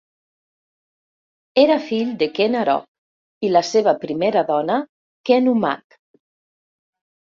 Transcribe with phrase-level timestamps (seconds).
[1.63, 4.79] Era fill de Ken Arok i la seva primera dona,
[5.31, 5.89] Ken Umang.